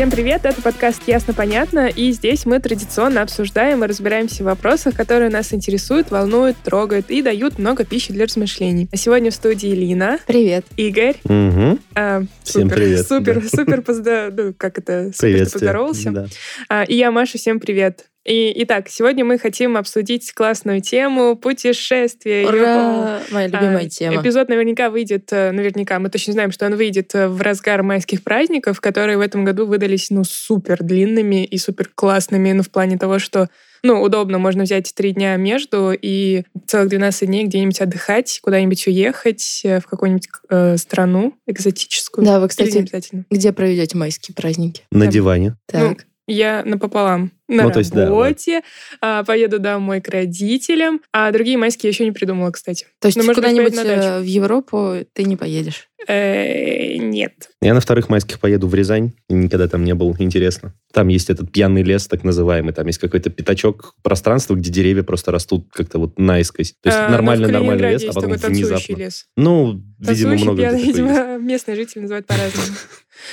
[0.00, 5.28] Всем привет, это подкаст «Ясно-понятно», и здесь мы традиционно обсуждаем и разбираемся в вопросах, которые
[5.28, 8.88] нас интересуют, волнуют, трогают и дают много пищи для размышлений.
[8.90, 10.64] А сегодня в студии Лина, Привет.
[10.78, 11.78] Игорь, Угу.
[11.96, 13.48] а, Всем супер, привет, Супер, да.
[13.50, 16.10] супер, позда- ну, как это, супер поздоровался.
[16.12, 16.26] Да.
[16.70, 18.06] А, и я, Маша, всем привет.
[18.26, 22.46] И, итак, сегодня мы хотим обсудить классную тему путешествия.
[22.46, 23.20] Ура!
[23.30, 24.20] Моя любимая А, тема.
[24.20, 28.22] Эпизод наверняка выйдет, э, наверняка, мы точно знаем, что он выйдет э, в разгар майских
[28.22, 32.98] праздников, которые в этом году выдались, ну, супер длинными и супер классными, ну, в плане
[32.98, 33.48] того, что
[33.82, 39.62] ну, удобно, можно взять три дня между и целых 12 дней где-нибудь отдыхать, куда-нибудь уехать
[39.64, 42.26] э, в какую-нибудь э, страну экзотическую.
[42.26, 43.24] Да, вы, кстати, обязательно.
[43.30, 44.82] где проведете майские праздники?
[44.92, 45.10] На Да.
[45.10, 45.56] диване.
[45.72, 46.06] Ну, Так.
[46.26, 48.62] Я напополам на Ну, то есть, да, работе,
[49.00, 52.86] а, поеду домой к родителям, а другие майские я еще не придумала, кстати.
[53.00, 55.90] То есть ну, куда-нибудь э, в Европу ты не поедешь?
[56.06, 57.50] Э, Нет.
[57.60, 59.12] Я на вторых майских поеду в Рязань.
[59.28, 60.16] Никогда там не был.
[60.18, 60.74] Интересно.
[60.92, 62.72] Там есть этот пьяный лес, так называемый.
[62.72, 66.74] Там есть какой-то пятачок пространства, где деревья просто растут как-то вот наискось.
[66.82, 68.96] То есть А, ну, в нормальный-нормальный Калининграде лес, а потом внезапно.
[68.96, 69.26] лес.
[69.36, 72.76] Ну, видимо, Танцующий, много пьяный, видимо, местные жители называют по-разному.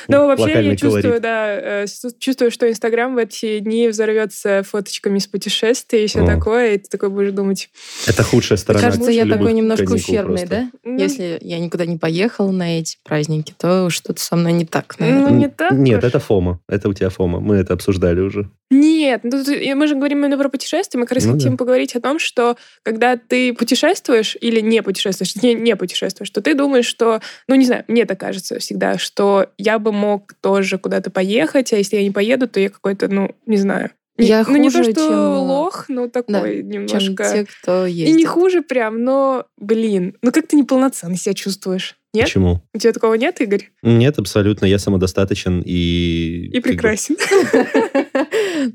[0.07, 1.85] Но вообще я чувствую, да, э,
[2.19, 6.25] чувствую, что Инстаграм в эти дни взорвется фоточками с путешествий и все О.
[6.25, 7.69] такое, и ты такой будешь думать,
[8.07, 10.47] Это худшая сторона Кажется, я такой немножко ущербный, просто.
[10.49, 10.69] да?
[10.83, 14.95] ну, Если я никуда не поехала на эти праздники, то что-то со мной не так,
[14.99, 15.31] ну, наверное.
[15.31, 16.09] не так Нет, уж.
[16.09, 16.59] это Фома.
[16.67, 17.39] Это у тебя Фома.
[17.39, 18.49] Мы это обсуждали уже.
[18.69, 20.99] Нет, ну, тут мы же говорим именно про путешествия.
[20.99, 21.57] Мы как раз Ну хотим да.
[21.57, 26.53] поговорить о том, что когда ты путешествуешь или не путешествуешь, не, не путешествуешь, то ты
[26.53, 31.11] думаешь, что, ну, не знаю, мне так кажется всегда, что я бы мог тоже куда-то
[31.11, 33.91] поехать, а если я не поеду, то я какой-то, ну, не знаю.
[34.17, 37.23] Не- Я ну, не то, хуже, что чем, лох, но такой Чем немножко...
[37.31, 38.15] те, кто И ездит.
[38.17, 41.97] не хуже прям, но, блин, ну как ты неполноценно себя чувствуешь?
[42.13, 42.25] Нет?
[42.25, 42.63] Почему?
[42.73, 43.69] У тебя такого нет, Игорь?
[43.83, 44.65] Нет, абсолютно.
[44.65, 46.49] Я самодостаточен и...
[46.53, 47.15] И прекрасен.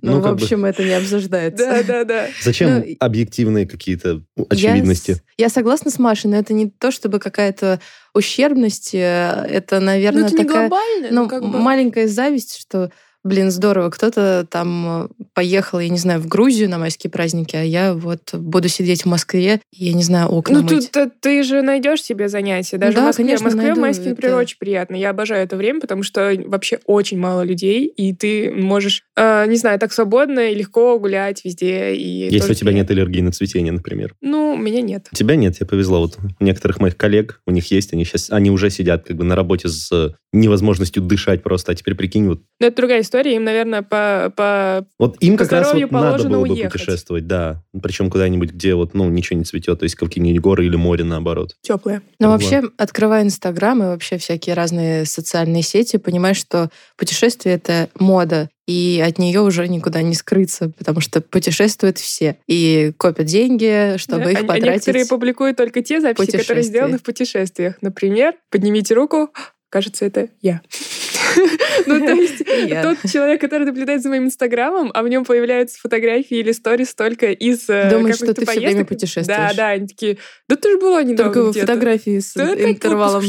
[0.00, 1.64] Ну, Ну, в общем, это не обсуждается.
[1.66, 2.26] Да, да, да.
[2.42, 5.22] Зачем Ну, и- объективные какие-то очевидности?
[5.36, 7.80] Я, согласна с Машей, но это не то, чтобы какая-то
[8.14, 8.94] ущербность.
[8.94, 11.58] э, Это, Ну наверное, это не такая глобально, ну, как бы...
[11.58, 12.90] маленькая зависть, что,
[13.24, 17.62] блин, здорово, кто-то там э, поехал, я не знаю, в Грузию на майские праздники, а
[17.62, 20.90] я вот буду сидеть в Москве, я не знаю, окна Ну, мыть.
[20.90, 22.78] тут э, ты же найдешь себе занятия.
[22.78, 23.24] Даже Да, в Москве.
[23.24, 23.80] конечно, в Москве найду.
[23.80, 24.96] майские, например, Это- очень приятно.
[24.96, 29.56] Я обожаю это время, потому что вообще очень мало людей, и ты можешь, э, не
[29.56, 31.94] знаю, так свободно и легко гулять везде.
[31.94, 34.14] И Если тоже у тебя нет аллергии на цветение, например.
[34.20, 35.06] Ну, у меня нет.
[35.12, 36.00] У тебя нет, тебе повезло.
[36.00, 39.24] Вот у некоторых моих коллег, у них есть, они сейчас, они уже сидят как бы
[39.24, 41.72] на работе с э, невозможностью дышать просто.
[41.72, 43.11] А теперь прикинь, вот, Но это другая история.
[43.20, 44.86] Им, наверное, по, по...
[44.98, 46.72] вот им По как раз здоровью вот надо положено было бы уехать.
[46.72, 47.62] путешествовать, да.
[47.82, 51.54] Причем куда-нибудь, где вот, ну, ничего не цветет, то есть какие-нибудь горы или море, наоборот.
[51.62, 52.02] теплое.
[52.18, 52.40] Но Вот.
[52.42, 59.02] вообще, открывая Инстаграм и вообще всякие разные социальные сети, понимаешь, что путешествие— это мода, и
[59.06, 64.30] от нее уже никуда не скрыться, потому что путешествуют все и копят деньги, чтобы Да,
[64.30, 64.72] их а- а потратить.
[64.74, 67.74] некоторые публикуют только те записи, которые сделаны в путешествиях.
[67.82, 69.30] Например, поднимите руку,
[69.68, 70.60] кажется, это я.
[71.86, 72.38] Ну, то есть,
[72.82, 77.32] тот человек, который наблюдает за моим инстаграмом, а в нем появляются фотографии или сторис только
[77.32, 79.26] из э, Думаешь, что ты всё время путешествуешь.
[79.26, 81.66] Да, да, они такие, да ты же была недавно Только где-то».
[81.66, 83.24] фотографии с интервалом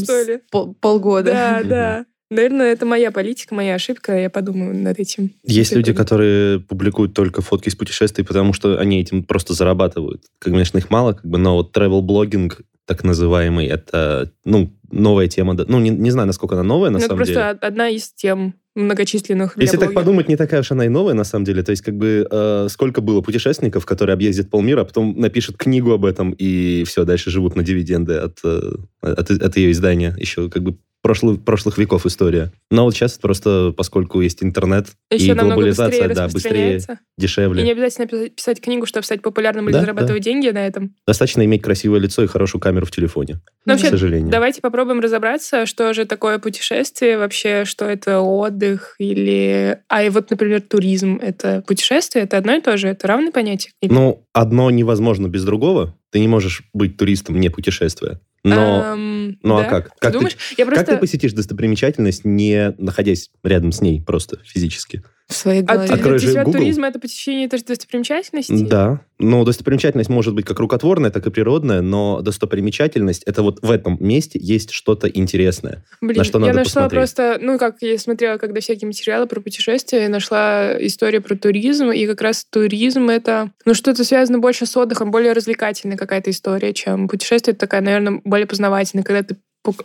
[0.79, 1.31] полгода.
[1.31, 2.05] Да, да.
[2.33, 5.31] Наверное, это моя политика, моя ошибка, я подумаю над этим.
[5.43, 10.23] Есть люди, которые публикуют только фотки из путешествий, потому что они этим просто зарабатывают.
[10.39, 15.53] Конечно, их мало, как бы, но вот travel-блогинг, так называемый, это, ну, новая тема.
[15.67, 17.45] Ну, не, не знаю, насколько она новая, на Ну, это самом просто деле.
[17.51, 21.23] од- одна из тем многочисленных Если так подумать, не такая уж она и новая, на
[21.23, 21.61] самом деле.
[21.63, 25.91] То есть, как бы, э, сколько было путешественников, которые объездят полмира, а потом напишут книгу
[25.91, 28.71] об этом, и все, дальше живут на дивиденды от, э,
[29.01, 30.15] от, от ее издания.
[30.17, 32.51] Еще, как бы, прошлых, прошлых веков история.
[32.71, 36.99] Но вот сейчас просто, поскольку есть интернет Еще и глобализация, быстрее да, быстрее, распространяется.
[37.17, 37.63] И дешевле.
[37.63, 40.95] не обязательно пи- писать книгу, чтобы стать популярным или Да, зарабатывать деньги на этом.
[41.05, 44.31] Достаточно иметь красивое лицо и хорошую камеру в телефоне, Ну, к вообще, сожалению.
[44.31, 49.79] Давайте попробуем разобраться, что же такое путешествие, вообще, что это отдых или...
[49.89, 53.71] А и вот, например, туризм— это путешествие, это одно и то же, это равные понятия?
[53.81, 55.95] Или- Ну, одно невозможно без другого.
[56.13, 58.21] Ты не можешь быть туристом, не путешествуя.
[58.43, 59.69] Но, Эм, ну а да?
[59.69, 59.85] как?
[59.85, 60.37] Ты Как ты- думаешь?
[60.57, 60.91] Я как просто...
[60.93, 65.01] ты посетишь достопримечательность, не находясь рядом с ней просто физически?
[65.29, 65.93] В своей А голове.
[65.93, 66.59] Открой для тебя Google.
[66.59, 68.65] туризм— это посещение тоже достопримечательностей?
[68.67, 69.01] Да.
[69.19, 73.97] Но достопримечательность может быть как рукотворная, так и природная, но достопримечательность— это вот в этом
[74.01, 75.85] месте есть что-то интересное.
[76.01, 76.91] Блин, На что я надо нашла посмотреть.
[76.99, 81.89] просто, ну, как я смотрела, когда всякие материалы про путешествия, я нашла историю про туризм,
[81.91, 86.73] и как раз туризм— это, ну, что-то связано больше с отдыхом, более развлекательная какая-то история,
[86.73, 87.53] чем путешествие.
[87.53, 89.37] Это такая, наверное, более познавательная, когда ты,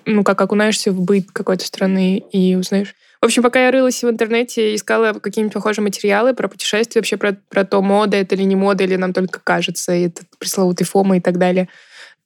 [0.05, 2.95] ну, как окунаешься в быт какой-то страны и узнаешь.
[3.21, 7.37] В общем, пока я рылась в интернете, искала какие-нибудь похожие материалы про путешествия, вообще про,
[7.49, 11.17] про то, мода это или не мода, или нам только кажется, и этот пресловутый фома
[11.17, 11.69] и так далее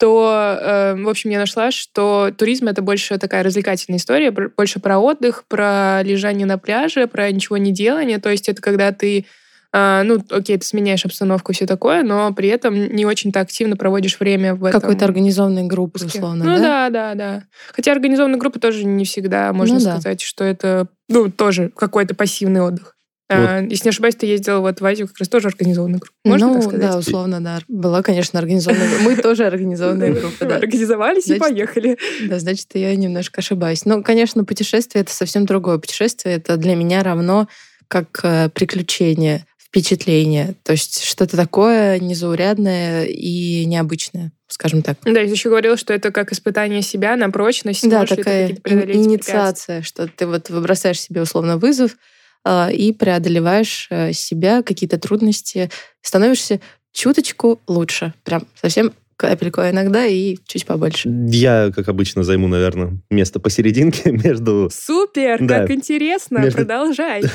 [0.02, 4.98] то, э, в общем, я нашла, что туризм это больше такая развлекательная история, больше про
[4.98, 8.18] отдых, про лежание на пляже, про ничего не делание.
[8.18, 9.26] То есть это когда ты,
[9.72, 14.20] ну, окей, ты сменяешь обстановку и все такое, но при этом не очень-то активно проводишь
[14.20, 14.80] время в этом.
[14.80, 16.90] Какой-то организованной группы, условно, Ну да?
[16.90, 17.44] да, да, да.
[17.72, 19.92] Хотя организованная группа тоже не всегда можно Ну да.
[19.92, 22.96] сказать, что это, ну, тоже какой-то пассивный отдых.
[23.34, 26.14] А, если не ошибаюсь, ты ездила вот в Азию, как раз тоже организованная группа.
[26.24, 26.90] Можно ну, так сказать?
[26.90, 27.60] да, условно, да.
[27.68, 29.04] Была, конечно, организованная группа.
[29.04, 30.56] Мы тоже организованная группа, да.
[30.56, 31.96] Организовались и поехали.
[32.28, 33.84] Да, значит, я немножко ошибаюсь.
[33.84, 35.78] Ну, конечно, путешествие— это совсем другое.
[35.78, 37.48] Путешествие— это для меня равно
[37.88, 40.54] как э, приключение, впечатление.
[40.64, 44.98] То есть что-то такое незаурядное и необычное, скажем так.
[45.06, 47.88] Да, я еще говорила, что это как испытание себя на прочность.
[47.88, 48.94] Да, такая препятствия.
[48.94, 51.96] инициация, что ты вот бросаешь себе условно вызов
[52.44, 55.70] а, и преодолеваешь э, себя, какие-то трудности,
[56.02, 56.60] становишься
[56.92, 58.12] чуточку лучше.
[58.24, 61.08] Прям совсем капельку иногда и чуть побольше.
[61.28, 65.60] Я, как обычно, займу, наверное, место посерединке между, Супер, Да.
[65.60, 67.22] как интересно, Между- продолжай.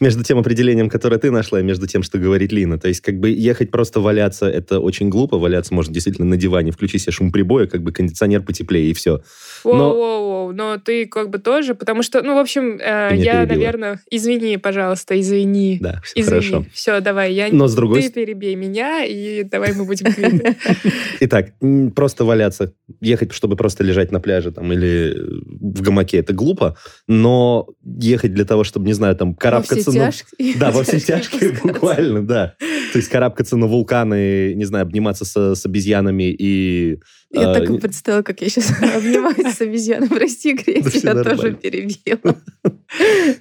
[0.00, 2.78] между тем определением, которое ты нашла, и между тем, что говорит Лина.
[2.78, 5.38] То есть, как бы ехать просто валяться, это очень глупо.
[5.38, 9.22] Валяться можно действительно на диване, включи себе шум прибоя, как бы кондиционер потеплее, и все.
[9.64, 13.46] Но- Воу-воу-воу, но ты как бы тоже, потому что, ну, в общем, э, я, перебила.
[13.46, 15.78] наверное, извини, пожалуйста, извини.
[15.80, 16.40] Да, все Извини.
[16.40, 16.66] хорошо.
[16.72, 20.06] Все, давай, я Но с другой ты перебей меня, и давай мы будем.
[21.20, 21.52] Итак,
[21.94, 26.76] просто валяться, ехать, чтобы просто лежать на пляже там или в гамаке, это глупо,
[27.06, 29.57] но ехать для того, чтобы, не знаю, там, карабкаться...
[29.58, 30.54] Во все тяжкие.
[30.58, 32.54] Да, во все тяжкие, буквально, да.
[32.92, 36.98] То есть карабкаться на вулканы, не знаю, обниматься со- с обезьянами и...
[37.30, 40.08] Я а, так и представила, как я сейчас обнимаюсь с обезьяной.
[40.08, 42.36] Прости, Грей, Да тебя тоже перебила.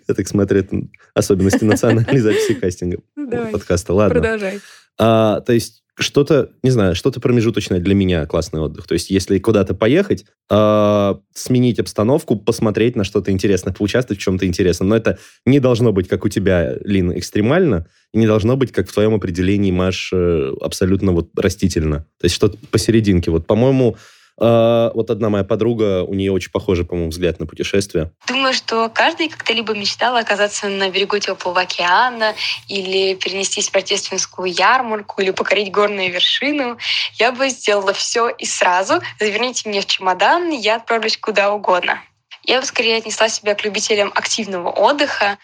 [0.07, 0.77] Я так смотрю, это
[1.13, 3.93] особенности национальной записи кастинга Ну, подкаста.
[3.93, 4.19] Ладно.
[4.19, 4.59] продолжай.
[4.97, 8.87] А, то есть что-то, не знаю, что-то промежуточное для меня классный отдых.
[8.87, 14.45] То есть если куда-то поехать, а, сменить обстановку, посмотреть на что-то интересное, поучаствовать в чем-то
[14.45, 14.89] интересном.
[14.89, 18.87] Но это не должно быть, как у тебя, Лин, экстремально, и не должно быть, как
[18.87, 22.05] в твоем определении, Маш, э, абсолютно вот растительно.
[22.19, 23.31] То есть что-то посерединке.
[23.31, 23.97] Вот, по-моему,
[24.39, 28.11] а, вот одна моя подруга, у нее очень похожий, по-моему, взгляд на путешествия.
[28.27, 32.35] Думаю, что каждый когда-либо мечтал оказаться на берегу теплого океана
[32.67, 36.77] или перенестись в рождественскую ярмарку или покорить горную вершину.
[37.13, 39.01] Я бы сделала все и сразу.
[39.19, 41.99] Заверните меня в чемодан, я отправлюсь куда угодно.
[42.43, 45.37] Я бы скорее отнесла себя к любителям активного отдыха.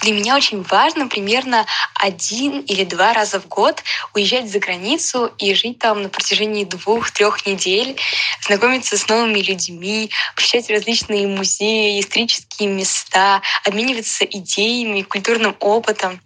[0.00, 3.82] Для меня очень важно примерно один или два раза в год
[4.14, 7.98] уезжать за границу и жить там на протяжении двух-трех недель,
[8.42, 16.20] знакомиться с новыми людьми, посещать различные музеи, исторические места, обмениваться идеями, культурным опытом.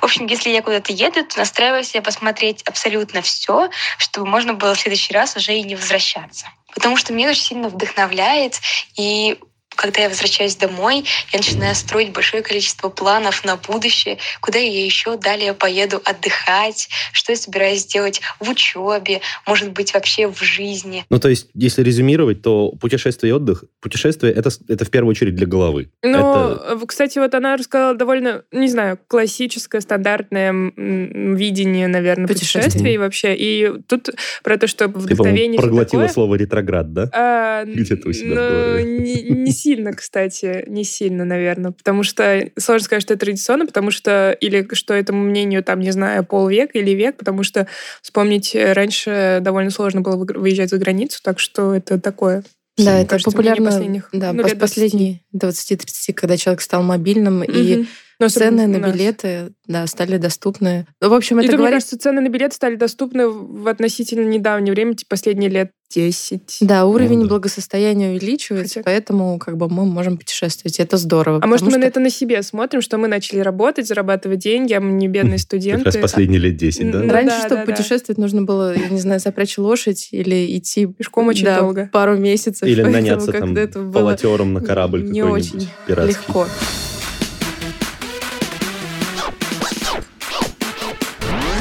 [0.00, 4.74] В общем, если я куда-то еду, то настраиваю себя посмотреть абсолютно все, чтобы можно было
[4.74, 6.46] в следующий раз уже и не возвращаться.
[6.74, 8.60] Потому что меня очень сильно вдохновляет,
[8.96, 9.38] и
[9.78, 15.16] когда я возвращаюсь домой, я начинаю строить большое количество планов на будущее, куда я еще
[15.16, 21.04] далее поеду отдыхать, что я собираюсь делать в учебе, может быть, вообще в жизни.
[21.10, 25.36] Ну, то есть, если резюмировать, то путешествие и отдых, путешествие это, это в первую очередь
[25.36, 25.90] для головы.
[26.02, 26.18] Но,
[26.58, 32.62] Это- э, кстати, вот она рассказала довольно, не знаю, классическое, стандартное видение, наверное, Путешествий.
[32.62, 33.34] путешествий вообще.
[33.36, 34.10] И тут
[34.42, 35.58] про то, что Ты, вдохновение...
[35.58, 36.14] всё проглотила такое.
[36.14, 37.10] слово ретроград, да?
[37.12, 42.84] А, Где-то у себя ну, не, не сильно, кстати, не сильно, наверное, потому что сложно
[42.84, 46.92] сказать, что это традиционно, потому что или что этому мнению там, не знаю, полвека или
[46.92, 47.66] век, потому что
[48.00, 52.44] вспомнить э, раньше довольно сложно было выезжать за границу, так что это такое.
[52.78, 54.60] Да, это кажется, популярно последних, да, ну, пос- лет 20.
[54.60, 57.86] последние 20-30, когда человек стал мобильным, и Мгм.
[58.20, 58.92] Ну, цены на нас.
[58.92, 60.86] билеты да, стали доступны.
[61.00, 61.74] Ну, в общем, И это тут, мне говорит...
[61.84, 66.58] кажется, цены на билеты стали доступны в относительно недавнее время, типа последние лет 10.
[66.62, 67.28] Да, уровень да.
[67.28, 70.80] благосостояния увеличивается, Хотя- поэтому как бы мы можем путешествовать.
[70.80, 71.38] Это здорово.
[71.42, 74.40] А может, мы потому на что- это на себе смотрим, что мы начали работать, зарабатывать
[74.40, 75.84] деньги, а мы не бедные студенты.
[75.84, 76.98] Как раз последние лет 10, да?
[77.02, 77.72] Ну Раньше, да, чтобы да, да.
[77.72, 81.88] путешествовать, нужно было, я не знаю, запрячь лошадь или идти Пешком очень да, долго.
[81.92, 82.66] пару месяцев.
[82.68, 86.14] Или наняться там было полотером на корабль не очень пиратский.
[86.14, 86.46] легко.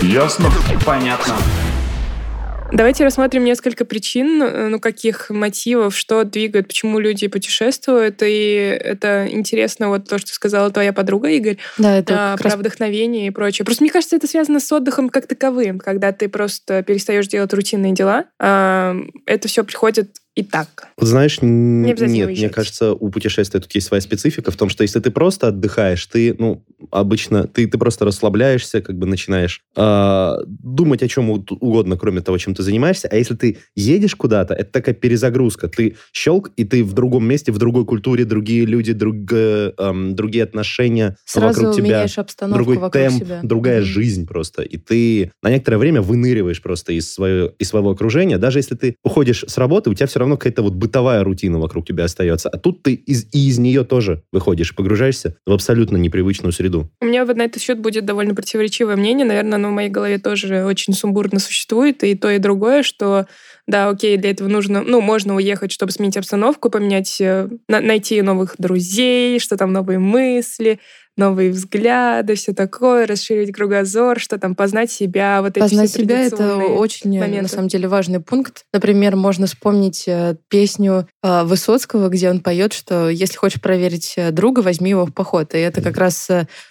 [0.01, 0.49] Ясно?
[0.85, 1.35] Понятно.
[2.71, 8.21] Давайте рассмотрим несколько причин, э, ну, каких мотивов, что двигает, почему люди путешествуют.
[8.21, 12.59] И это интересно, вот то, что сказала твоя подруга, Игорь, да, это а, про раз...
[12.59, 13.65] вдохновение и прочее.
[13.65, 17.93] Просто мне кажется, это связано с отдыхом как таковым, когда ты просто перестаешь делать рутинные
[17.93, 18.25] дела.
[18.39, 20.89] А, это все приходит и так.
[20.97, 22.51] Вот знаешь, Не нет, мне уезжать.
[22.51, 26.35] кажется, у путешествия тут есть своя специфика в том, что если ты просто отдыхаешь, ты,
[26.37, 32.21] ну, обычно, ты, ты просто расслабляешься, как бы начинаешь а, думать о чем угодно, кроме
[32.21, 33.07] того, чем ты занимаешься.
[33.11, 35.69] А если ты едешь куда-то, это такая перезагрузка.
[35.69, 40.43] Ты щелк, и ты в другом месте, в другой культуре, другие люди, друг- эм, другие
[40.43, 41.83] отношения сразу вокруг тебя.
[41.85, 43.39] меняешь обстановку другой вокруг темп, себя.
[43.41, 43.85] другая Мгм.
[43.87, 44.61] жизнь просто.
[44.61, 48.37] И ты на некоторое время выныриваешь просто из, своего, из своего окружения.
[48.37, 51.85] Даже если ты уходишь с работы, у тебя все равно какая-то вот бытовая рутина вокруг
[51.85, 52.49] тебя остается.
[52.49, 56.89] А тут ты из, и из нее тоже выходишь, погружаешься в абсолютно непривычную среду.
[56.99, 59.25] У меня вот на этот счет будет довольно противоречивое мнение.
[59.25, 62.03] Наверное, оно в моей голове тоже очень сумбурно существует.
[62.03, 63.27] И то, и другое, что
[63.67, 68.21] да, окей, для этого нужно, ну, можно уехать, чтобы сменить обстановку, поменять, э, на- найти
[68.21, 70.79] новых друзей, что там новые мысли,
[71.17, 76.21] новые взгляды, все такое, расширить кругозор, что там, познать себя, вот эти Познать все себя—
[76.25, 77.49] это очень, э, на моменты.
[77.49, 78.65] самом деле, важный пункт.
[78.71, 84.61] Например, можно вспомнить э, песню э, Высоцкого, где он поет, что если хочешь проверить друга,
[84.61, 85.53] возьми его в поход.
[85.55, 86.29] И это как раз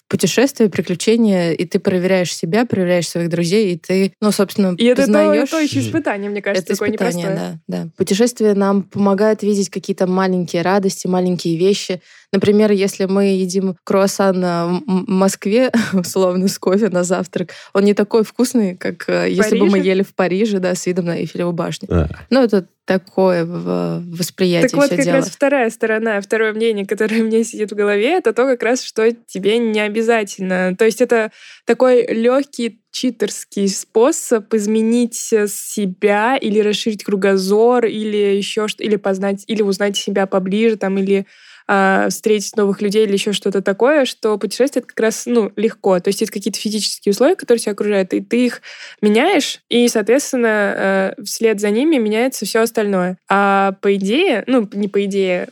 [0.08, 5.02] путешествие, приключения, и ты проверяешь себя, проверяешь своих друзей, и ты, ну, собственно, И это
[5.02, 5.50] то, познаешь...
[5.50, 7.60] то еще испытание, мне кажется, Это такое испытание, непростое.
[7.66, 7.90] да, да.
[7.96, 12.00] Путешествие нам помогает видеть какие-то маленькие радости, маленькие вещи.
[12.32, 17.94] Например, если мы едим круассан а, в Москве, условно, с кофе на завтрак, он не
[17.94, 19.88] такой вкусный, как э, если бы мы Париже?
[19.88, 21.88] ели в Париже, да, с видом на Эйфелеву башню.
[21.90, 25.16] А, Ну, это такое в- восприятие Так вот, как дело.
[25.16, 28.82] раз вторая сторона, второе мнение, которое у меня сидит в голове, это то, как раз,
[28.82, 30.74] что тебе не обязательно.
[30.76, 31.32] То есть это
[31.64, 39.44] такой легкий читерский способ изменить э, себя или расширить кругозор, или еще что или познать,
[39.46, 41.26] или узнать себя поближе, там, или
[41.68, 45.98] а, встретить новых людей или еще что-то такое, что путешествие это как раз ну, легко.
[45.98, 48.62] То есть это какие-то физические условия, которые тебя окружают, и ты их
[49.02, 53.18] меняешь, и, соответственно, э, вслед за ними меняется все остальное.
[53.28, 55.48] А по идее, ну, не по идее,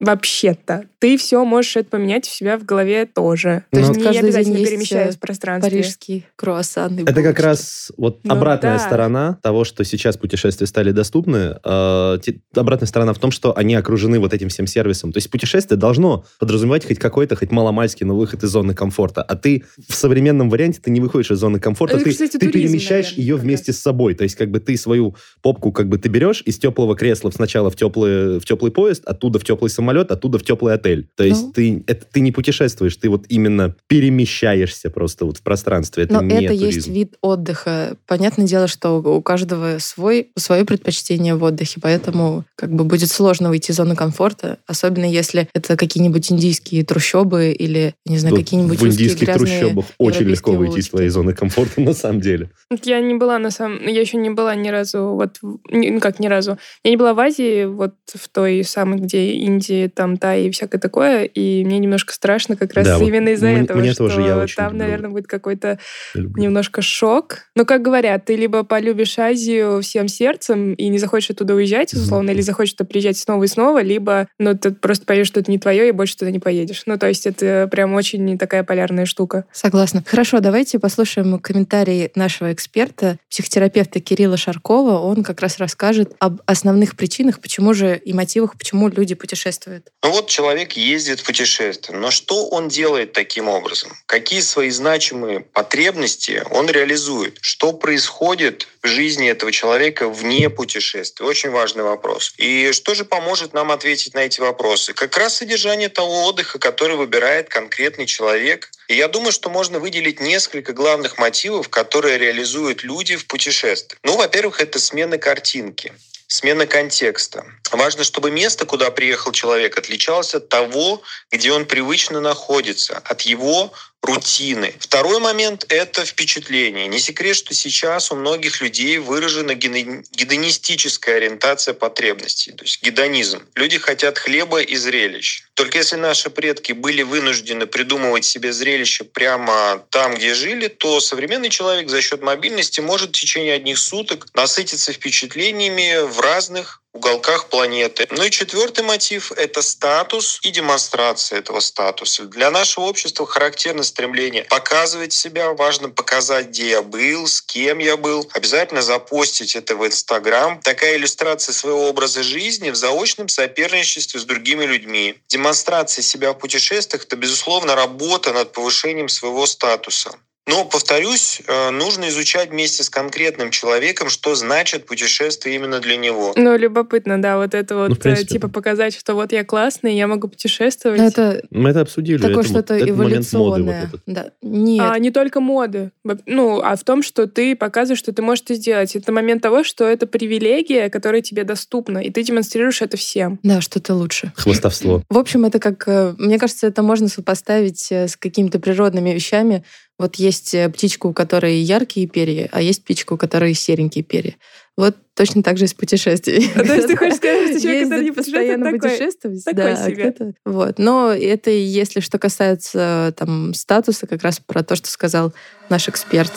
[0.00, 3.64] вообще-то, ты все можешь это поменять у себя в голове тоже.
[3.70, 5.70] То Ну, есть не каждый день обязательно есть, перемещаясь э, в пространстве.
[5.70, 6.98] Парижский круассан.
[7.06, 8.78] Это как раз вот Ну обратная да.
[8.78, 11.56] сторона того, что сейчас путешествия стали доступны.
[11.62, 12.18] Э,
[12.54, 15.12] обратная сторона в том, что они окружены вот этим всем сервисом.
[15.12, 19.22] То есть путешествие должно подразумевать хоть какой-то, хоть маломальский, но выход из зоны комфорта.
[19.22, 22.38] А ты в современном варианте ты не выходишь из зоны комфорта, Это, ты, кстати, ты
[22.38, 24.14] туризм, перемещаешь наверное, ее вместе с собой.
[24.14, 27.70] То есть как бы ты свою попку как бы ты берешь из теплого кресла сначала
[27.70, 31.08] в теплый, в теплый поезд, оттуда в теплый самолет, оттуда в теплый отель.
[31.16, 31.52] То есть Ну.
[31.52, 36.04] ты, это, ты не путешествуешь, ты вот именно перемещаешься просто вот в пространстве.
[36.04, 36.64] Это Но не это туризм.
[36.64, 37.96] есть вид отдыха.
[38.06, 43.48] Понятное дело, что у каждого свой, свое предпочтение в отдыхе, поэтому как бы будет сложно
[43.48, 48.78] выйти из зоны комфорта, особенно если это какие-нибудь индийские трущобы или, не знаю, Вот какие-нибудь
[48.80, 50.90] в индийских трущобах очень легко выйти из улочки.
[50.90, 52.50] твоей зоны комфорта, на самом деле.
[52.70, 53.86] Вот Я не была на самом...
[53.86, 55.14] Я еще не была ни разу...
[55.14, 56.58] Вот, ну как ни разу.
[56.84, 60.78] Я не была в Азии, вот в той самой, где Индия, там, Тай и всякое
[60.78, 64.08] такое, и мне немножко страшно как раз Да, вот именно из-за мне- этого, мне что
[64.08, 64.78] тоже, я очень там, люблю.
[64.80, 65.78] наверное, будет какой-то
[66.14, 67.38] немножко шок.
[67.54, 72.30] Но, как говорят, ты либо полюбишь Азию всем сердцем и не захочешь оттуда уезжать, условно,
[72.30, 75.58] или захочешь туда приезжать снова и снова, либо, ну, ты просто поймешь, что это не
[75.58, 76.82] твое, и больше туда не поедешь.
[76.86, 79.44] Ну, то есть это прям очень такая полярная штука.
[79.52, 80.02] Согласна.
[80.06, 84.98] Хорошо, давайте послушаем комментарий нашего эксперта, психотерапевта Кирилла Шаркова.
[84.98, 89.86] Он как раз расскажет об основных причинах, почему же и мотивах, почему люди путешествуют.
[90.02, 93.92] Ну вот человек ездит в путешествие, но что он делает таким образом?
[94.06, 97.38] Какие свои значимые потребности он реализует?
[97.40, 101.26] Что происходит в жизни этого человека вне путешествия?
[101.26, 102.34] Очень важный вопрос.
[102.38, 104.94] И что же поможет нам ответить на эти вопросы?
[104.94, 108.70] Как раз содержание того отдыха, который выбирает конкретный человек.
[108.88, 113.98] И я думаю, что можно выделить несколько главных мотивов, которые реализуют люди в путешествии.
[114.02, 115.92] Ну, во-первых, это смена картинки.
[116.26, 117.46] Смена контекста.
[117.72, 123.72] Важно, чтобы место, куда приехал человек, отличалось от того, где он привычно находится, от его
[124.02, 124.74] рутины.
[124.78, 126.86] Второй момент— это впечатление.
[126.86, 133.42] Не секрет, что сейчас у многих людей выражена гедони- гедонистическая ориентация потребностей, то есть гедонизм.
[133.54, 135.42] Люди хотят хлеба и зрелищ.
[135.54, 141.50] Только если наши предки были вынуждены придумывать себе зрелище прямо там, где жили, то современный
[141.50, 148.06] человек за счет мобильности может в течение одних суток насытиться впечатлениями в разных уголках планеты.
[148.10, 152.24] Ну и четвертый мотив– это статус и демонстрация этого статуса.
[152.24, 157.96] Для нашего общества характерно стремление показывать себя, важно показать, где я был, с кем я
[157.96, 160.60] был, обязательно запостить это в Инстаграм.
[160.60, 165.20] Такая иллюстрация своего образа жизни в заочном соперничестве с другими людьми.
[165.28, 170.18] Демонстрация себя в путешествиях– это, безусловно, работа над повышением своего статуса.
[170.48, 176.32] Но, повторюсь, э, нужно изучать вместе с конкретным человеком, что значит путешествие именно для него.
[176.36, 180.06] Ну, любопытно, да, вот это вот, Ну, принципе, типа, показать, что вот я классный, я
[180.06, 180.98] могу путешествовать.
[180.98, 182.16] Ну, это Мы это обсудили.
[182.18, 183.84] такое это, вот- что-то это момент моды вот эволюционное.
[183.84, 184.00] этот.
[184.06, 184.30] Да.
[184.42, 184.84] Нет.
[184.90, 185.90] А не только моды.
[186.26, 188.96] Ну, а в том, что ты показываешь, что ты можешь это сделать.
[188.96, 193.38] Это момент того, что это привилегия, которая тебе доступна, и ты демонстрируешь это всем.
[193.42, 194.32] Да, что-то лучше.
[194.34, 195.02] Хвостовство.
[195.10, 199.64] В общем, это как, э, мне кажется, это можно сопоставить с какими-то природными вещами.
[199.98, 204.36] Вот есть э, птичка, у которой яркие перья, а есть птичка, у которой серенькие перья.
[204.76, 206.48] Вот точно так же и с путешествиями.
[206.54, 209.74] А то есть ты хочешь сказать, что человек, который не постоянно путешествует, такой, путешествовать, такой
[209.74, 210.34] да, себе.
[210.44, 210.78] Вот.
[210.78, 215.32] Но это и если что касается там статуса, как раз про то, что сказал
[215.68, 216.32] наш эксперт.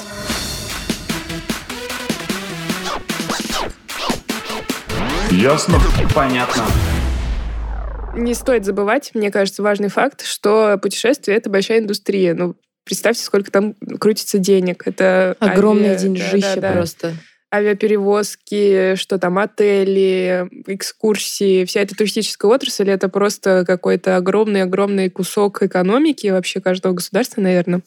[5.30, 5.80] Ясно?
[6.16, 6.64] Понятно.
[8.16, 12.34] Не стоит забывать, мне кажется, важный факт, что путешествие— это большая индустрия.
[12.34, 14.84] Ну, представьте, сколько там крутится денег.
[14.88, 16.72] Это Огромное авиа- деньжище да-да-да.
[16.74, 17.14] просто.
[17.54, 26.28] авиаперевозки, что там отели, экскурсии, вся эта туристическая отрасль, это просто какой-то огромный-огромный кусок экономики
[26.28, 27.82] вообще каждого государства, наверное.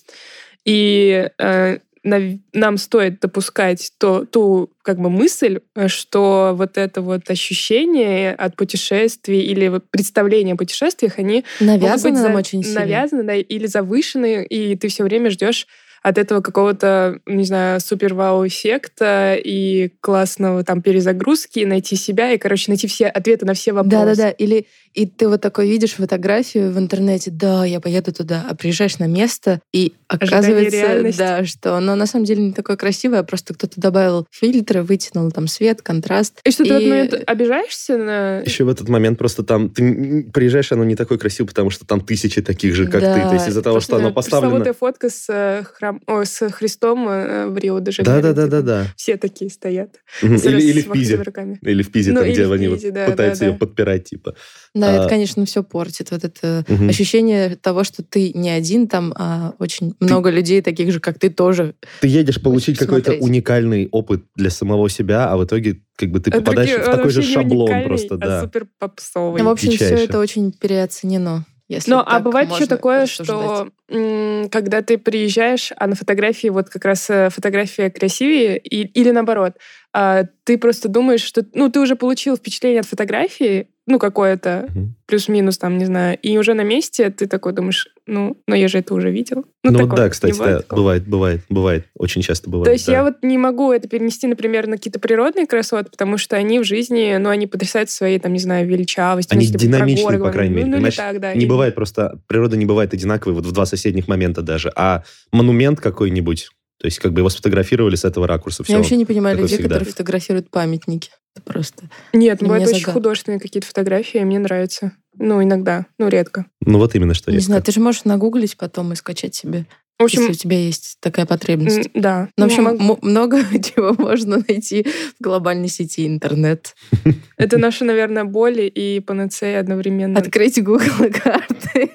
[0.64, 8.34] И э, нам стоит допускать то, ту как бы мысль, что вот это вот ощущение
[8.34, 12.80] от путешествий или вот представление о путешествиях, они могут Навязано быть нам за- очень сильно.
[12.80, 15.66] навязаны, да, или завышены, и ты все время ждешь
[16.02, 22.87] от этого какого-то, не знаю, супер-вау-эффекта и классного там перезагрузки, найти себя и, короче, найти
[22.87, 23.96] все ответы на все вопросы.
[24.04, 24.30] Да-да-да.
[24.30, 28.99] Или и ты вот такой видишь фотографию в интернете, да, я поеду туда, а приезжаешь
[28.99, 33.80] на место, и оказывается, да, что оно на самом деле не такое красивое, просто кто-то
[33.80, 36.40] добавил фильтры, вытянул там свет, контраст.
[36.44, 38.38] И что ты в этот И- момент обижаешься на...
[38.40, 42.00] Еще в этот момент просто там ты приезжаешь, оно не такое красиво, потому что там
[42.00, 43.15] тысячи таких же, как Да.
[43.15, 43.28] ты.
[43.28, 44.50] То есть из-за того, что оно поставлено...
[44.65, 46.00] Пресловутая фотка с, э, храм...
[46.06, 48.23] Ой, с Христом э, в Рио-де-Жанейро.
[48.23, 48.56] Да, да, да, типа.
[48.56, 48.86] да, да.
[48.97, 49.97] Все такие стоят.
[50.23, 51.17] Или, или в Пизе.
[51.17, 51.58] руками.
[51.62, 53.58] Или в Пизе, Ну, там, где они вот Пизе, да, пытаются да, ее да.
[53.58, 54.34] подпирать, типа.
[54.75, 56.10] Да, А- это, конечно, все портит.
[56.10, 56.88] Вот это Мгм.
[56.88, 61.30] ощущение того, что ты не один там, а очень много людей, таких же, как ты,
[61.30, 61.75] тоже.
[62.00, 66.30] Ты едешь получить какой-то уникальный опыт для самого себя, а в итоге как бы ты
[66.30, 68.40] А попадаешь другие- в такой же шаблон просто, а да.
[68.43, 69.43] супер попсовый.
[69.43, 70.04] Ну, в общем, все Дичайше.
[70.04, 71.45] это очень переоценено.
[71.67, 76.69] Если Ну, а бывает еще такое, что м, когда ты приезжаешь, а на фотографии вот
[76.69, 79.54] как раз э, фотография красивее, и, или наоборот,
[79.95, 84.94] а, ты просто думаешь, что ну ты уже получил впечатление от фотографии, ну какое-то Мгм.
[85.06, 88.78] плюс-минус там, не знаю, и уже на месте ты такой думаешь, ну, но я же
[88.78, 89.44] это уже видел.
[89.62, 90.78] Ну, вот такое, да, кстати, бывает да, такого?
[90.80, 92.66] бывает, бывает, бывает, очень часто бывает.
[92.66, 92.92] То есть да.
[92.92, 96.64] я вот не могу это перенести, например, на какие-то природные красоты, потому что они в
[96.64, 99.36] жизни, ну, они потрясают своей, там, не знаю, величавостью.
[99.36, 100.97] Они ну, динамичны, по крайней мере, Ну, ну, понимаешь?
[100.97, 101.34] так, да.
[101.34, 105.04] Не или- бывает просто, природа не бывает одинаковой вот в два соседних момента даже, а
[105.32, 106.49] монумент какой-нибудь,
[106.84, 108.62] то есть как бы его сфотографировали с этого ракурса.
[108.62, 108.76] Я Все.
[108.76, 109.76] вообще не понимаю людей, всегда.
[109.76, 111.08] которые фотографируют памятники.
[111.34, 111.88] Это просто...
[112.12, 114.92] Нет, бывают меня очень художественные какие-то фотографии, и мне нравится.
[115.16, 116.44] Ну, иногда, ну, редко.
[116.60, 119.64] Ну вот именно что Не знаю, ты же можешь нагуглить потом и скачать себе,
[119.99, 121.89] В общем, если у тебя есть такая потребность.
[121.95, 122.28] да.
[122.37, 124.85] Ну, в общем, могу- м- много чего можно найти
[125.19, 126.75] в глобальной сети интернет.
[127.37, 130.19] это наша, наверное, боль и панацея одновременно.
[130.19, 131.91] Открыть Google карты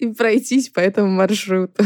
[0.00, 1.84] и пройтись по этому маршруту.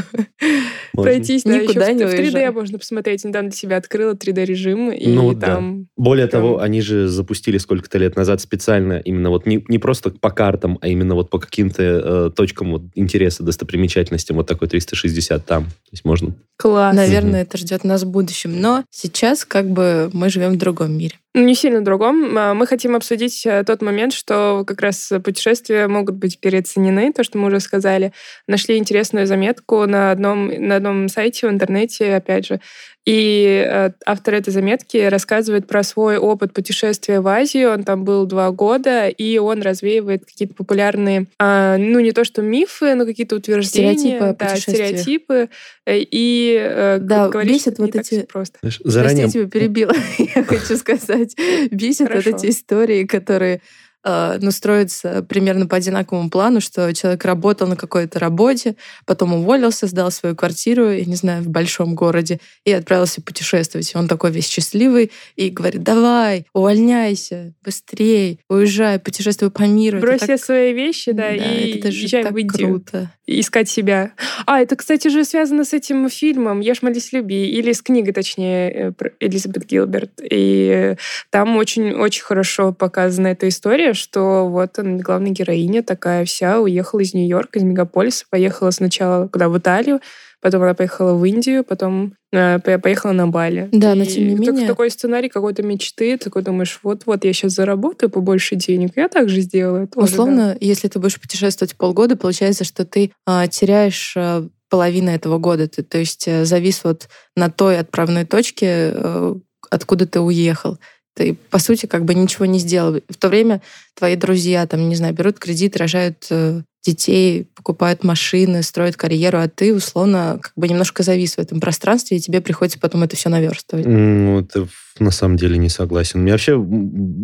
[0.95, 1.11] Можно.
[1.13, 2.51] Пройтись, да, Никуда еще в, не в 3D уезжай.
[2.51, 3.25] можно посмотреть.
[3.25, 5.47] Недавно для себя открыла 3D-режим, и Ну, да.
[5.47, 5.87] там...
[5.97, 10.11] Более Прям- того, они же запустили сколько-то лет назад специально именно вот не, не просто
[10.11, 15.42] по картам, а именно вот по каким-то э, точкам вот интереса, достопримечательностям, вот такой 360
[15.43, 15.65] там.
[15.65, 16.35] То есть можно...
[16.57, 16.95] Класс.
[16.95, 18.61] Наверное, это ждет нас в будущем.
[18.61, 21.17] Но сейчас как бы мы живем в другом мире.
[21.35, 22.39] Ну, Не сильно другом.
[22.39, 27.25] А, Мы хотим обсудить э, тот момент, что как раз путешествия могут быть переоценены, то,
[27.25, 28.13] что мы уже сказали.
[28.47, 32.61] Нашли интересную заметку на одном, на одном сайте в интернете, опять же.
[33.05, 37.73] И э, автор этой заметки рассказывает про свой опыт путешествия в Азию.
[37.73, 42.43] Он там был два года, и он развеивает какие-то популярные, а, ну, не то что
[42.43, 43.99] мифы, но какие-то утверждения.
[43.99, 45.49] Стереотипы да, стереотипы.
[45.85, 48.59] Э, И э, Да, говорит, бесит что вот эти- просто.
[48.61, 49.29] Знаешь, Прости, заранее...
[49.29, 49.95] тебя перебила.
[50.19, 51.35] Я хочу сказать,
[51.73, 53.63] бесит вот эти истории, которые
[54.05, 59.87] э, ну, строится примерно по одинаковому плану, что человек работал на какой-то работе, потом уволился,
[59.87, 63.93] сдал свою квартиру, я не знаю, в большом городе, и отправился путешествовать.
[63.93, 70.01] И он такой весь счастливый и говорит, давай, увольняйся, быстрей, уезжай, путешествуй по миру.
[70.01, 72.69] Брось все так- свои вещи, да, Да, и это же езжай так в Индию.
[72.69, 73.11] круто.
[73.27, 74.13] Искать себя.
[74.47, 78.71] А, это, кстати, же связано с этим фильмом «Ешь, молись, люби», или с книгой, точнее,
[78.71, 80.21] э, про Элизабет Гилберт.
[80.23, 80.97] И э,
[81.31, 87.15] там очень-очень хорошо показана эта история, что вот она, главная героиня такая вся уехала из
[87.15, 90.01] Нью-Йорка, из мегаполиса, поехала сначала куда в Италию,
[90.41, 93.69] потом она поехала в Индию, потом э, по- поехала на Бали.
[93.73, 98.11] Да, но тем не менее- такой сценарий какой-то мечты, такой думаешь, вот-вот я сейчас заработаю
[98.11, 99.87] побольше денег, я также сделаю.
[99.87, 100.13] тоже, да.
[100.13, 105.69] Условно, если ты будешь путешествовать полгода, получается, что ты а, теряешь а, половину этого года.
[105.69, 109.35] Ты, то есть э, завис вот на той отправной точке, э,
[109.71, 110.79] откуда ты уехал.
[111.15, 113.01] Ты, по сути, как бы ничего не сделал.
[113.09, 113.61] В то время
[113.95, 119.49] твои друзья, там, не знаю, берут кредит, рожают э, детей, покупают машины, строят карьеру, а
[119.49, 123.29] ты, условно, как бы немножко завис в этом пространстве, и тебе приходится потом это все
[123.29, 123.87] наверстывать.
[123.87, 124.67] Ну, это
[124.99, 126.21] на самом деле не согласен.
[126.21, 126.59] У меня вообще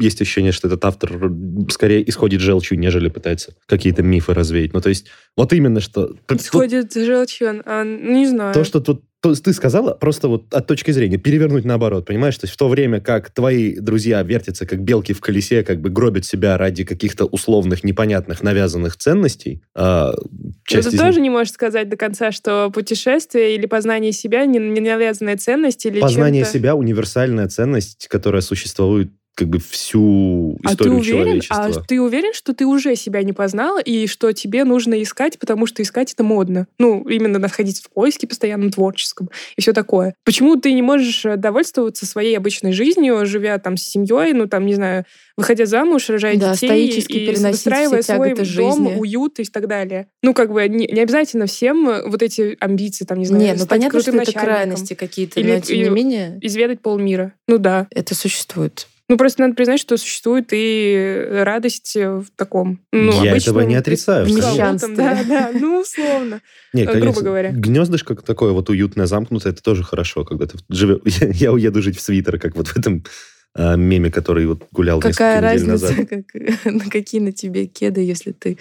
[0.00, 1.32] есть ощущение, что этот автор
[1.70, 4.74] скорее исходит желчью, нежели пытается какие-то мифы развеять.
[4.74, 6.14] Ну, то есть, вот именно что...
[6.26, 8.54] тут- Сходит желчью, а, не знаю.
[8.54, 12.36] То, что тут то ты сказала, просто вот от точки зрения, перевернуть наоборот, понимаешь?
[12.38, 15.90] То есть в то время, как твои друзья вертятся, как белки в колесе, как бы
[15.90, 21.30] гробят себя ради каких-то условных, непонятных, навязанных ценностей, а, Но часть ты из тоже не
[21.30, 26.44] можешь сказать до конца, что путешествие или познание себя не, не навязанная ценность или познание
[26.44, 31.24] себя универсальная ценность, которая существует как бы всю А ты историю уверен?
[31.24, 31.64] человечества.
[31.64, 35.66] А ты уверен, что ты уже себя не познал и что тебе нужно искать, потому
[35.66, 36.66] что искать это модно?
[36.80, 40.14] Ну, именно находиться в поиске постоянно творческом и все такое.
[40.24, 44.66] Почему ты не можешь э, довольствоваться своей обычной жизнью, живя там с семьей, ну там,
[44.66, 45.04] не знаю,
[45.36, 48.96] выходя замуж, рожая Да, детей и выстраивая свой дом, жизни.
[48.98, 50.08] уют и так далее.
[50.20, 53.54] Ну, как бы не, не обязательно всем э, вот эти амбиции, там, не знаю, Не,
[53.54, 57.34] ну понятно, что это крайности какие-то, но тем не менее Изведать полмира.
[57.46, 57.86] Ну да.
[57.92, 58.88] это существует.
[59.08, 63.74] Ну, просто надо признать, что существует и радость в таком, ну, Я обычном этого не
[63.74, 64.96] отрицаю, пресловутом, конечно.
[64.96, 66.42] Да, да, ну, условно.
[66.74, 67.50] Не, э, грубо конечно, говоря.
[67.52, 71.00] Гнездышко такое вот уютное, замкнутое, это тоже хорошо, когда ты живешь...
[71.20, 73.04] Я, уеду жить в свитер, как вот в этом
[73.54, 76.08] а, меме, который вот гулял Какая несколько недель разница, назад.
[76.08, 78.58] как- на какие на тебе кеды, если ты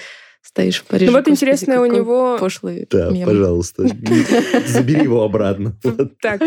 [0.47, 1.11] стоишь в Париже?
[1.11, 2.37] Ну, вот Господи, интересно, у него...
[2.39, 3.27] пошлый Да, мем.
[3.27, 3.83] пожалуйста,
[4.65, 5.75] забери его обратно.
[6.21, 6.41] Так,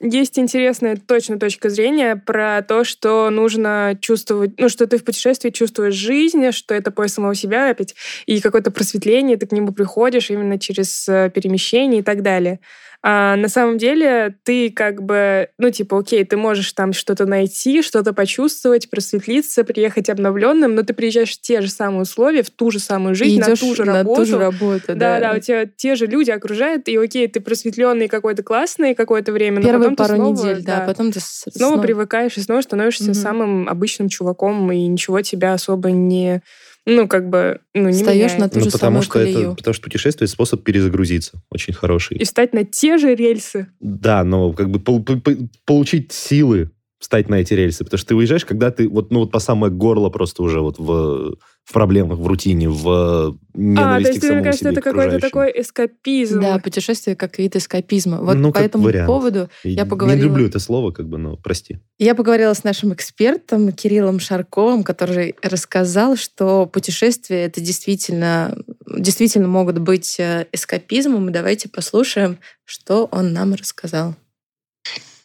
[0.00, 5.50] есть интересная точно точка зрения про то, что нужно чувствовать, ну, что ты в путешествии
[5.50, 7.94] чувствуешь жизнь, что это поиск самого себя опять,
[8.26, 12.60] и какое-то просветление, ты к нему приходишь именно через э, перемещение и так далее.
[13.04, 17.82] А на самом деле ты как бы, ну, типа, окей, ты можешь там что-то найти,
[17.82, 22.70] что-то почувствовать, просветлиться, приехать обновленным, но ты приезжаешь в те же самые условия, в ту
[22.70, 24.20] же самую жизнь, на ту же на работу.
[24.22, 25.20] ту же работу, Да, да.
[25.20, 29.56] да, у тебя те же люди окружают, и окей, ты просветленный какой-то классный какое-то время,
[29.58, 32.60] но Первые потом ты пару снова, недель, да, потом ты с- снова, привыкаешь и снова
[32.60, 33.14] становишься Мгм.
[33.14, 36.40] самым обычным чуваком, и ничего тебя особо не,
[36.86, 38.38] ну, как бы, ну, не Встаешь меняет.
[38.40, 39.54] на ту Ну, же потому самую что это, колею.
[39.56, 42.16] потому что путешествие способ перезагрузиться, очень хороший.
[42.18, 43.68] И встать на те же рельсы.
[43.80, 48.08] Да, но как бы пол- по- по- получить силы встать на эти рельсы, потому что
[48.08, 51.72] ты уезжаешь, когда ты вот, ну, вот по самое горло просто уже вот в, в
[51.72, 55.20] проблемах, в рутине, в а, то ненависти есть к самому мне кажется, себе это какой-то
[55.20, 56.40] такой эскапизм.
[56.40, 58.18] Да, путешествие как вид эскапизма.
[58.20, 59.06] Вот Ну, по как этому вариант.
[59.06, 61.78] поводу я поговорила- Не люблю это слово, как бы, но прости.
[62.00, 68.56] я поговорила с нашим экспертом Кириллом Шарковым, который рассказал, что путешествия это действительно,
[68.98, 71.30] действительно могут быть э, эскапизмом.
[71.30, 74.16] И давайте послушаем, что он нам рассказал.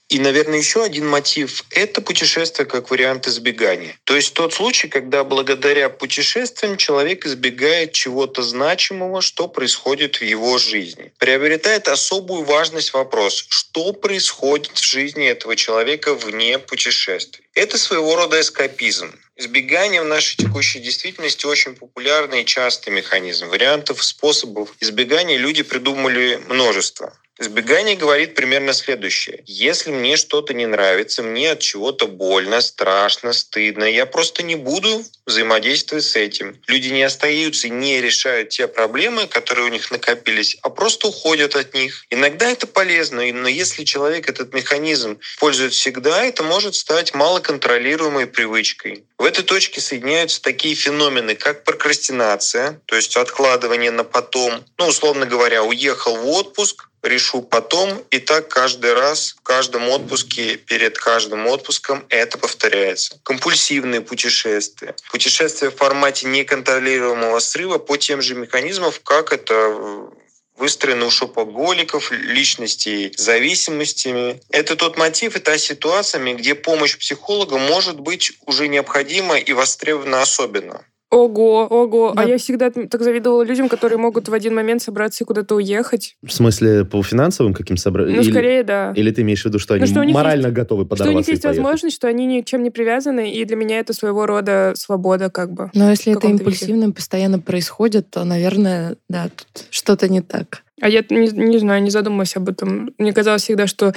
[0.10, 4.00] И, наверное, еще один мотив– это путешествие как вариант избегания.
[4.06, 10.58] То есть тот случай, когда благодаря путешествиям человек избегает чего-то значимого, что происходит в его
[10.60, 11.12] жизни.
[11.18, 17.46] Приобретает особую важность вопрос, что происходит в жизни этого человека вне путешествий.
[17.54, 19.12] Это своего рода эскапизм.
[19.36, 23.50] Избегание в нашей текущей действительности очень популярный и частый механизм.
[23.50, 27.14] Вариантов, способов избегания люди придумали множество.
[27.40, 29.44] Избегание говорит примерно следующее.
[29.46, 35.04] Если мне что-то не нравится, мне от чего-то больно, страшно, стыдно, я просто не буду
[35.26, 36.60] взаимодействовать с этим.
[36.68, 41.74] Люди не остаются не решают те проблемы, которые у них накопились, а просто уходят от
[41.74, 42.06] них.
[42.10, 49.04] Иногда это полезно, но если человек этот механизм пользует всегда, это может стать малоконтролируемой привычкой.
[49.18, 54.64] В этой точке соединяются такие феномены, как прокрастинация, то есть откладывание на потом.
[54.78, 58.04] Ну, условно говоря, уехал в отпуск, решу потом.
[58.12, 63.20] И так каждый раз, в каждом отпуске, перед каждым отпуском это повторяется.
[63.24, 64.96] Компульсивные путешествия.
[65.12, 70.10] Путешествия в формате неконтролируемого срыва по тем же механизмам, как это
[70.58, 74.42] выстроена у шопоголиков, личностей зависимостями.
[74.50, 80.22] Это тот мотив и та ситуация, где помощь психолога может быть уже необходима и востребована
[80.22, 80.84] особенно.
[81.10, 82.12] Ого, ого.
[82.14, 82.24] Да.
[82.24, 86.18] А я всегда так завидовала людям, которые могут в один момент собраться и куда-то уехать.
[86.22, 88.10] В смысле, по финансовым каким собрать?
[88.14, 88.92] Ну, скорее, да.
[88.94, 91.00] Или ты имеешь в виду, что Ну, они что морально есть- готовы Что у них
[91.00, 91.60] подорваться есть поехать?
[91.64, 95.72] возможность, что они ничем не привязаны, и для меня это своего рода свобода, как бы.
[95.74, 96.56] Но если это каком-то виде.
[96.58, 100.64] импульсивно постоянно происходит, то, наверное, да, тут что-то не так.
[100.82, 102.92] А я не, не знаю, не задумывалась об этом.
[102.98, 103.94] Мне казалось всегда, что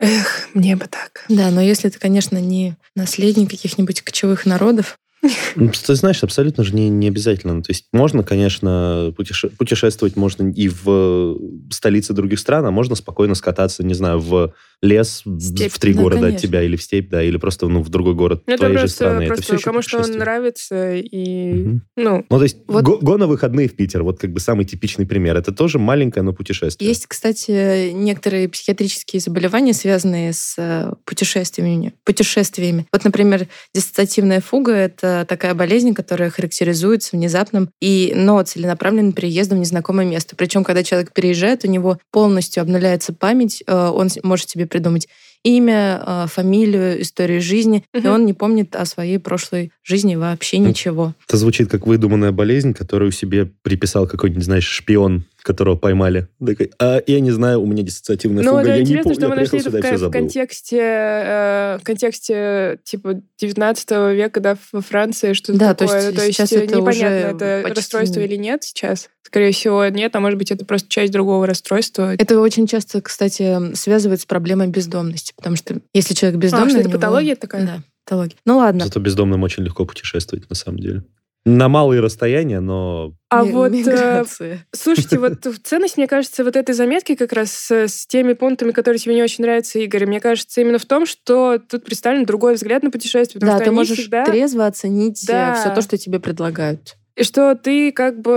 [0.00, 1.24] эх, мне бы так.
[1.28, 6.74] Да, но если ты, конечно, не наследник каких-нибудь кочевых народов, Ну, Ты знаешь, абсолютно же
[6.74, 7.62] не, не обязательно.
[7.62, 11.36] То есть можно, конечно, путеше- путешествовать можно и в
[11.70, 15.72] столице других стран, а можно спокойно скататься, не знаю, в лес Степь.
[15.72, 16.46] в три Да, города от конечно.
[16.48, 18.80] тебя или в степь, да, или просто ну, в другой город Ну, Это твоей же
[18.82, 19.22] просто, страны.
[19.22, 20.20] это просто все еще кому что путешествие.
[20.20, 21.82] нравится, и, Мгм.
[21.96, 24.64] ну, Ну, то есть Вот- го, го на выходные в Питер, вот как бы самый
[24.66, 25.36] типичный пример.
[25.36, 26.88] Это тоже маленькое, но путешествие.
[26.88, 31.94] Есть, кстати, некоторые психиатрические заболевания, связанные с э, путешествиями.
[32.04, 32.86] путешествиями.
[32.92, 39.60] Вот, например, диссоциативная фуга— это такая болезнь, которая характеризуется внезапным и, но целенаправленным переездом в
[39.60, 40.36] незнакомое место.
[40.36, 45.08] Причем, когда человек переезжает, у него полностью обнуляется память, э, он может себе придумать
[45.44, 48.08] имя, э, фамилию, историю жизни, и Мгм.
[48.12, 51.14] он не помнит о своей прошлой жизни вообще Ну, ничего.
[51.26, 56.28] Это звучит как выдуманная болезнь, которую себе приписал какой-нибудь, знаешь, шпион, которого поймали.
[56.44, 59.22] Такой, а я не знаю, у меня диссоциативная Ну, фуга, это я не помню, что
[59.22, 64.40] я мы нашли это сюда в, и в контексте, э, в контексте типа 19 века,
[64.40, 66.02] да, во Франции, что Да, то такое.
[66.02, 69.08] есть то есть сейчас э, это непонятно, уже это почти расстройство или нет сейчас.
[69.22, 72.14] Скорее всего, нет, а может быть, это просто часть другого расстройства.
[72.14, 76.66] Это очень часто, кстати, связывают с проблемой бездомности, потому что если человек бездомный...
[76.66, 77.66] а, что это него- патология такая?
[77.66, 78.36] Да, патология.
[78.44, 78.84] Ну ладно.
[78.84, 81.04] Зато бездомным очень легко путешествовать, на самом деле.
[81.44, 84.24] На малые расстояния, но А Ми- вот, э,
[84.72, 88.98] слушайте, вот ценность, мне кажется, вот этой заметки как раз с, с теми пунктами, которые
[88.98, 92.82] тебе не очень нравятся, Игорь, мне кажется, именно в том, что тут представлен другой взгляд
[92.82, 93.40] на путешествие.
[93.40, 95.54] Да, ты можешь всегда- трезво оценить Да.
[95.54, 96.96] все то, что тебе предлагают.
[97.16, 98.32] И что ты как бы,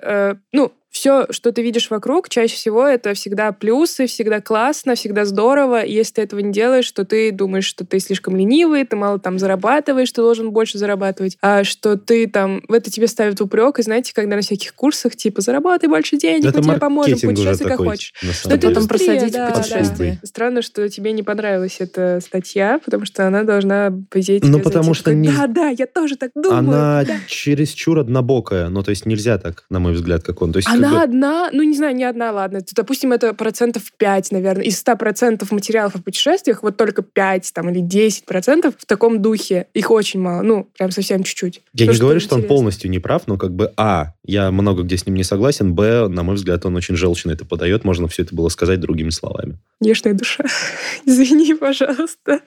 [0.00, 5.24] э, ну, все, что ты видишь вокруг, чаще всего это всегда плюсы, всегда классно, всегда
[5.24, 5.80] здорово.
[5.82, 9.18] И если ты этого не делаешь, то ты думаешь, что ты слишком ленивый, ты мало
[9.18, 13.78] там зарабатываешь, ты должен больше зарабатывать, а что ты там, в это тебе ставят упрек,
[13.78, 17.68] и знаете, когда на всяких курсах, типа, заработай больше денег, это мы тебе поможем, путешествуй
[17.68, 17.86] как такой.
[17.88, 18.12] хочешь.
[18.22, 18.68] Но деле.
[18.68, 20.18] потом индустрия, просадить да, в да.
[20.24, 24.84] Странно, что тебе не понравилась эта статья, потому что она должна, по идее, Ну, потому
[24.84, 26.58] зайти что такой, не- Да, да, я тоже так думаю.
[26.58, 27.16] Она да».
[27.26, 28.68] чересчур однобокая.
[28.68, 30.52] Ну, то есть нельзя так, на мой взгляд, как он.
[30.52, 32.60] То есть, Она бы- одна, ну не знаю, не одна, ладно.
[32.74, 34.64] Допустим, это процентов 5, наверное.
[34.64, 39.22] Из 100 процентов материалов о путешествиях, вот только 5 там, или 10 процентов в таком
[39.22, 39.66] духе.
[39.74, 40.42] Их очень мало.
[40.42, 41.62] Ну, прям совсем чуть-чуть.
[41.74, 44.82] Я То, не говорю, что он полностью не прав, но как бы, а, я много
[44.82, 48.08] где с ним не согласен, б, на мой взгляд, он очень желчно это подает, можно
[48.08, 49.58] все это было сказать другими словами.
[49.80, 50.44] Нежная душа.
[51.06, 52.40] Извини, пожалуйста.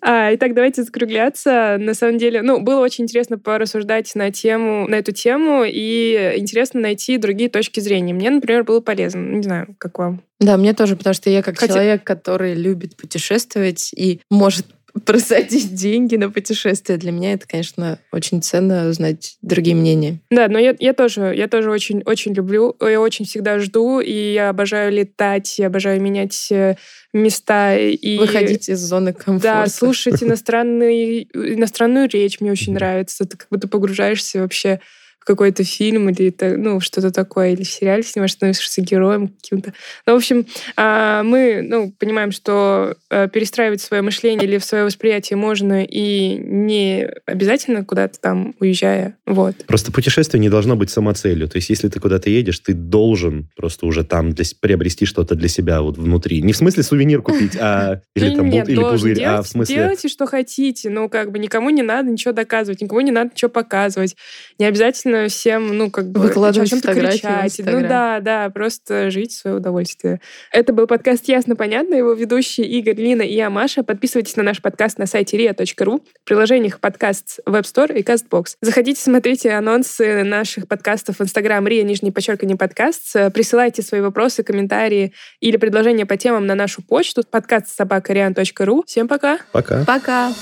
[0.00, 1.76] А, итак, давайте закругляться.
[1.78, 6.80] На самом деле, ну, было очень интересно порассуждать на тему, на эту тему, и интересно
[6.80, 8.14] найти другие точки зрения.
[8.14, 9.18] Мне, например, было полезно.
[9.20, 10.22] Не знаю, как вам.
[10.40, 14.66] Да, мне тоже, потому что я как Хотя- человек, который любит путешествовать и может
[15.04, 20.18] просадить деньги на путешествия, для меня это, конечно, очень ценно узнать другие мнения.
[20.30, 24.32] Да, но я, я тоже, я тоже очень, очень люблю, я очень всегда жду, и
[24.32, 26.76] я обожаю летать, я обожаю менять э,
[27.12, 29.64] места и Выходить из зоны комфорта.
[29.64, 33.24] Да, слушать иностранный, иностранную речь мне очень нравится.
[33.24, 34.80] Ты как будто погружаешься вообще
[35.18, 39.72] в какой-то фильм или ну, что-то такое, или в сериале снимаешь, становишься героем каким-то.
[40.06, 45.36] Ну, в общем, а, мы ну, понимаем, что э, перестраивать свое мышление или свое восприятие
[45.36, 49.16] можно и не обязательно куда-то там уезжая.
[49.26, 49.56] Вот.
[49.66, 51.48] Просто путешествие не должно быть самоцелью.
[51.48, 55.48] То есть, если ты куда-то едешь, ты должен просто уже там для приобрести что-то для
[55.48, 56.42] себя вот внутри.
[56.42, 59.74] Не в смысле сувенир купить, а или там Нет, или пузырь, а в смысле...
[59.74, 60.90] Делайте, что хотите.
[60.90, 64.16] Ну, как бы никому не надо ничего доказывать, никому не надо ничего показывать.
[64.58, 67.60] Не обязательно всем, ну, как бы Выкладывать чем-то кричать.
[67.64, 70.20] Ну да, да, просто жить в свое удовольствие.
[70.52, 71.94] Это был подкаст «Ясно, понятно».
[71.94, 73.82] Его ведущие Игорь, Лина и я, Маша.
[73.82, 78.56] Подписывайтесь на наш подкаст на сайте ria.ru, в приложениях подкаст Web Store и CastBox.
[78.60, 83.12] Заходите, смотрите анонсы наших подкастов в Instagram ria, нижний подчеркивание подкаст.
[83.32, 88.84] Присылайте свои вопросы, комментарии или предложения по темам на нашу почту подкаст собакариан.ру.
[88.86, 89.38] Всем пока!
[89.52, 89.84] Пока.
[89.84, 90.32] Пока!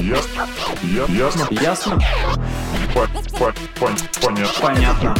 [0.00, 0.48] Ясно?
[1.08, 1.48] Ясно?
[1.50, 2.00] Ясно?
[2.94, 4.62] По- по- пон- Понятно.
[4.62, 5.14] Понятно.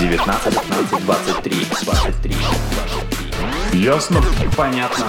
[0.00, 2.36] 19, 19, 23, 23.
[3.80, 4.20] Ясно?
[4.56, 5.06] Понятно.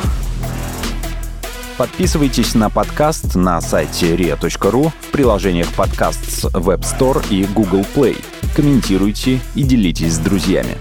[1.78, 8.24] Подписывайтесь на подкаст на сайте ria.ru в приложениях подкаст с Web Store и Google Play.
[8.56, 10.78] Комментируйте и делитесь с друзьями.